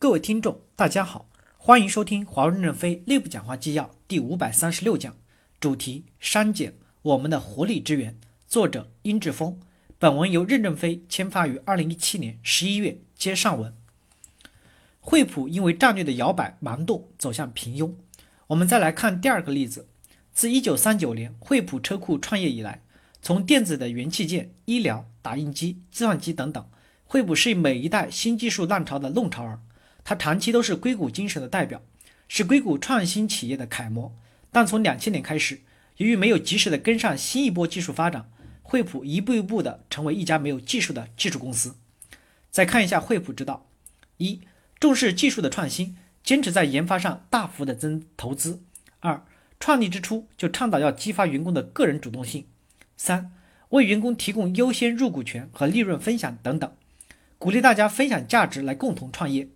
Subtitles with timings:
[0.00, 5.16] 各位听众，大家好，欢迎收听华为任正非内部讲话纪要第五百三十六讲，
[5.58, 8.16] 主题删减我们的活力之源，
[8.46, 9.58] 作者殷志峰。
[9.98, 13.00] 本文由任正非签发于二零一七年十一月。
[13.16, 13.74] 接上文，
[15.00, 17.92] 惠普因为战略的摇摆盲动走向平庸。
[18.46, 19.88] 我们再来看第二个例子，
[20.32, 22.82] 自一九三九年惠普车库创业以来，
[23.20, 26.64] 从电子的元器件、医疗、打印机、计算机等等，
[27.04, 29.60] 惠普是每一代新技术浪潮的弄潮儿。
[30.08, 31.82] 它长期都是硅谷精神的代表，
[32.28, 34.16] 是硅谷创新企业的楷模。
[34.50, 35.60] 但从两千年开始，
[35.98, 38.26] 由于没有及时的跟上新一波技术发展，
[38.62, 41.76] 惠普一步一步的成为一家没有技术的技术公司。
[42.50, 43.66] 再看一下惠普之道：
[44.16, 44.40] 一、
[44.80, 48.60] 重视技术的创新，坚持在研发上大幅的增投资；
[49.00, 49.22] 二、
[49.60, 52.44] 创立之初就倡导要激发员工的个人主动性；
[52.96, 53.30] 三、
[53.68, 56.72] 为员工提供优先入股权和利润分享等等，
[57.36, 59.46] 鼓励大家分享价值来共同创业。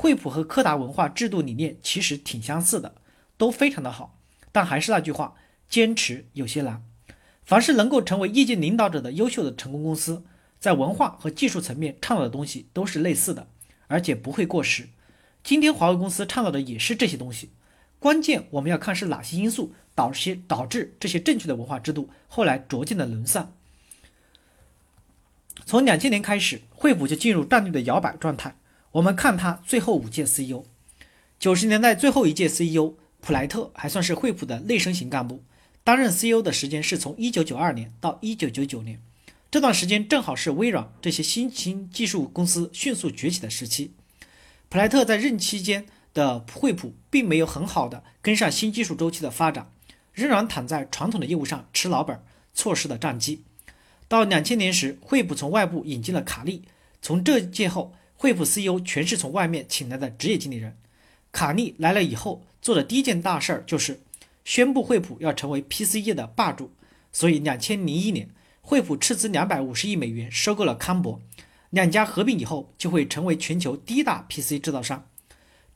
[0.00, 2.94] 惠普和柯达文化制度理念其实挺相似的，
[3.36, 4.16] 都非常的好。
[4.52, 5.34] 但还是那句话，
[5.68, 6.84] 坚持有些难。
[7.44, 10.22] 凡是能够成为业界领导者的优秀的成功公司，
[10.60, 13.48] 在文化和技术层面倡导的东西都是类似的，
[13.88, 14.88] 而且不会过时。
[15.42, 17.50] 今天华为公司倡导的也是这些东西。
[17.98, 23.52] 关键我们要看是哪些因素导些导致这些正确的文化制度后来逐渐的沦丧。
[25.66, 28.54] 从两千年开始，惠普就进入战略的摇摆状态。
[28.92, 30.64] 我们看他最后五届 CEO，
[31.38, 35.42] 九十年代最后一届 CEO 普莱特还算是惠普的内生型干部，
[35.84, 39.02] 担任 CEO 的时间是从一九九二年到一九九九年，
[39.50, 43.92] 这段时间正好是微软这些新型技术公司迅速崛起的时期。
[44.70, 49.70] 普莱特在任期间的惠普并没有很好的跟上新技术周期的发展，
[50.14, 52.18] 仍然躺在传统的业务上吃老本，
[52.54, 53.42] 错失了战机。
[54.08, 56.62] 到两千年时，惠普从外部引进了卡利，
[57.02, 57.94] 从这届后。
[58.20, 60.76] 惠普 CEO 全是从外面请来的职业经理人，
[61.30, 64.00] 卡利来了以后做的第一件大事儿就是
[64.44, 66.72] 宣布惠普要成为 PC 业的霸主。
[67.12, 68.28] 所以，两千零一年，
[68.60, 71.20] 惠普斥资两百五十亿美元收购了康柏，
[71.70, 75.08] 两家合并以后就会成为全球第一大 PC 制造商。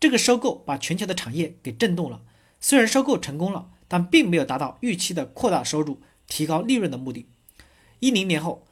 [0.01, 2.23] 这个收购把全球的产业给震动了。
[2.59, 7.29] 虽然收购成功了，但并没有达到预期的扩大收入、提高利润的目的。
[8.01, 8.67] 一零年后，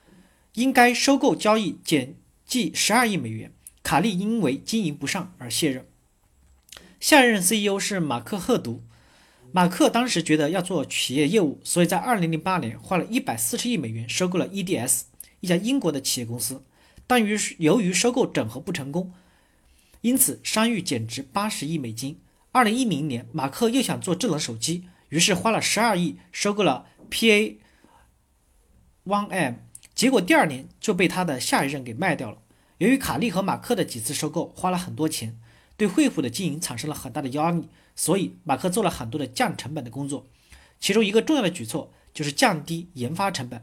[0.55, 3.53] 因该收购交易减计十二亿美元。
[3.83, 5.87] 卡利因为经营不善而卸任，
[7.01, 8.83] 下一任 CEO 是马克赫独。
[9.53, 15.03] 马克当时觉得要做企业业务，所以在2008年花了一百四十亿美元收购了 EDS，
[15.41, 16.65] 一家英国的企业公司。
[17.07, 19.13] 但于由于收购整合不成功，
[20.03, 22.21] 因此商誉减值八十亿美金。
[22.53, 27.57] 2010年，马克又想做智能手机，于是花了十二亿收购了 PA
[29.05, 29.55] One M，
[29.95, 32.39] 结果第二年就被他的下一任给卖掉了。
[32.81, 35.39] 由于卡利和马克的几次收购花了很多钱，
[35.77, 40.27] 对惠普的经营产生了很大的压力，所以马克做了很多的降成本的工作。
[40.81, 43.63] 其中一个重要的举措就是降低研发成本。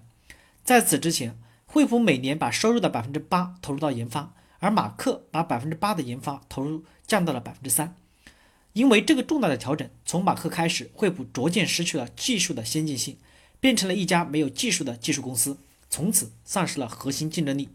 [0.63, 1.35] 在此之前，
[1.65, 7.95] 惠普每年把收入的百分之八投入到研发，而马克把百分之八的研发投入降到了百分之三。
[8.73, 13.17] 因为这个重大的调整，从马克开始，惠普逐渐失去了技术的先进性，
[13.59, 15.57] 变成了一家没有技术的技术公司，
[15.89, 17.69] 从此丧失了核心竞争力。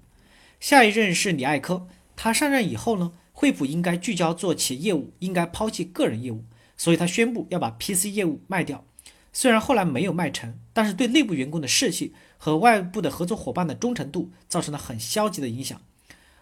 [0.62, 6.44] 下一任是李艾科，他上任以后呢，惠普应该聚焦做企业业务，应该抛弃个人业务，
[6.76, 8.84] 所以他宣布要把 PC 业务卖掉。
[9.32, 15.80] 虽然后来没有卖成，但是对内部员工的士气和外部的合作伙伴的忠诚度造成了很消极的影响。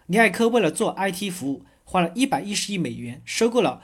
[0.05, 3.81] 李艾科为了做 IT 服务，花了一百一十亿美元收购了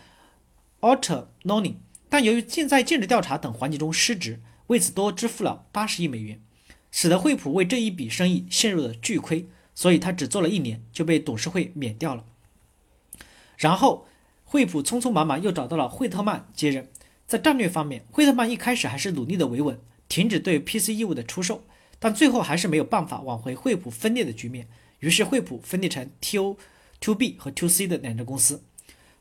[0.82, 1.78] Autonomy，
[2.10, 6.40] 但由于建在尽职调查等环节中失职，为此多支付了八十亿美元，
[6.92, 9.50] 使得惠普为这一笔生意陷入了巨亏。
[9.78, 12.26] 所以他只做了一年就被董事会免掉了。
[13.58, 14.08] 然后
[14.44, 16.90] 惠普匆匆忙忙又找到了惠特曼接任。
[17.28, 19.80] 在战略方面，惠特曼一开始还是努力的维稳，
[20.10, 21.64] 停止对 PC 业务的出售，
[22.00, 24.68] 但最后还是没有办法挽回惠普分裂的局面。
[24.98, 26.58] 于是惠普分裂成 To
[27.02, 28.64] To B 和 To C 的两家公司。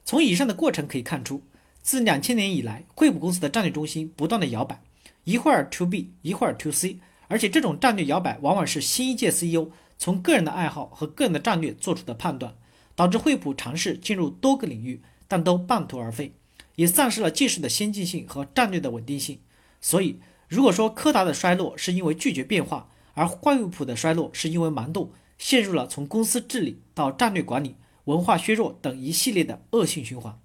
[0.06, 1.42] 从以上的过程可以看出，
[1.82, 4.80] 自两千年以来，惠普公司的战略中心不断的摇摆，
[5.24, 9.68] 一会儿 To B，一会儿 To C，而且这种战略摇摆往往是新一届 CEO。
[9.98, 12.54] 从个人的爱好和个人的战略做出的判断，
[12.94, 16.34] 导致惠普尝试进入多个领域，但都半途而废，
[16.76, 19.40] 也丧失了技术的先进性和战略的稳定性。
[19.80, 30.38] 所以，如果说柯达的衰落是因为拒绝变化，而惠普的衰落是因为盲动，陷入了从公司治理到战略管理、文化削弱等一系列的恶性循环。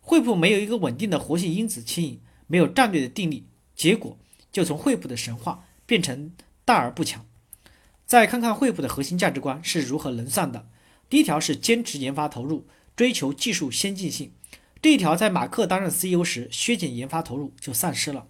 [0.00, 4.16] 惠普没有一个稳定的活性因子牵引，没有战略的定力，结果
[4.52, 6.32] 就从惠普的神话变成
[6.64, 7.26] 大而不强。
[8.06, 10.68] 再看看惠普的核心价值观是如何沦丧的。
[11.10, 12.64] 第一条是坚持研发投入，
[12.94, 14.32] 追求技术先进性。
[14.80, 18.26] 这一条在马克担任 CEO 时削减研发投入就丧失了。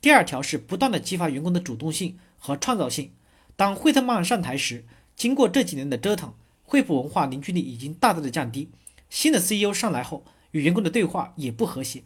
[0.00, 3.10] 第二条是不断的激发员工的主动性和创造性。
[3.56, 4.84] 当惠特曼上台时，
[5.16, 8.70] 经过这几年的折腾，惠普文化凝聚力已经大大的降低。
[9.08, 12.04] 新的 CEO 上来后，与员工的对话也不和谐。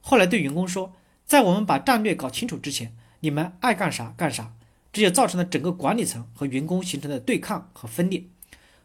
[0.00, 0.94] 后来对员工说，
[1.26, 4.54] 在我们把战略搞清楚之前，你们爱干啥干啥，
[4.94, 8.22] 这就造成了整个管理层和员工形成的对抗和分裂。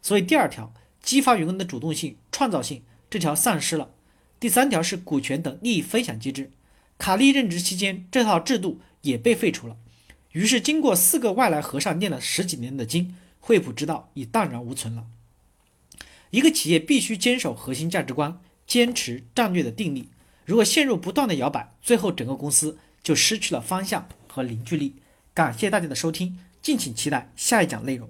[0.01, 0.73] 所以第二条，
[1.03, 3.91] 激发员工的主动性、创造性，这条丧失了。
[4.39, 6.49] 第三条是股权等利益分享机制。
[6.97, 9.77] 卡利任职期间，这套制度也被废除了。
[10.31, 15.05] 于是，经过四个外来和尚念了十几年的经，惠普之道已荡然无存了。
[16.31, 20.09] 一个企业必须坚守核心价值观，坚持战略的定力。
[20.45, 24.95] 如果陷入不断的摇摆，最后整个公司就失去了方向和凝聚力。
[25.39, 28.09] 感谢大家的收听，敬请期待下一讲内容。